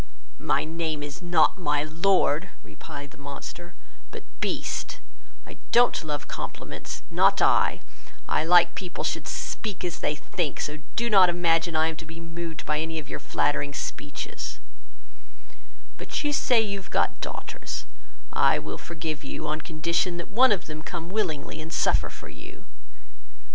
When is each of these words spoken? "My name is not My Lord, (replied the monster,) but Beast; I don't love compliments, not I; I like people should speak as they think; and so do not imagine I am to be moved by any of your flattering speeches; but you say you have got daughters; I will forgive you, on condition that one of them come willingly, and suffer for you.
"My 0.39 0.63
name 0.63 1.03
is 1.03 1.21
not 1.21 1.59
My 1.59 1.83
Lord, 1.83 2.49
(replied 2.63 3.11
the 3.11 3.19
monster,) 3.19 3.75
but 4.09 4.23
Beast; 4.41 4.97
I 5.45 5.57
don't 5.71 6.03
love 6.03 6.27
compliments, 6.27 7.03
not 7.11 7.39
I; 7.39 7.81
I 8.27 8.43
like 8.43 8.73
people 8.73 9.03
should 9.03 9.27
speak 9.27 9.83
as 9.85 9.99
they 9.99 10.15
think; 10.15 10.57
and 10.57 10.65
so 10.65 10.77
do 10.95 11.07
not 11.07 11.29
imagine 11.29 11.75
I 11.75 11.85
am 11.85 11.95
to 11.97 12.05
be 12.07 12.19
moved 12.19 12.65
by 12.65 12.79
any 12.79 12.97
of 12.97 13.09
your 13.09 13.19
flattering 13.19 13.75
speeches; 13.75 14.59
but 15.99 16.23
you 16.23 16.33
say 16.33 16.59
you 16.59 16.79
have 16.79 16.89
got 16.89 17.21
daughters; 17.21 17.85
I 18.33 18.57
will 18.57 18.79
forgive 18.79 19.23
you, 19.23 19.45
on 19.47 19.61
condition 19.61 20.17
that 20.17 20.31
one 20.31 20.51
of 20.51 20.65
them 20.65 20.81
come 20.81 21.09
willingly, 21.11 21.61
and 21.61 21.71
suffer 21.71 22.09
for 22.09 22.27
you. 22.27 22.65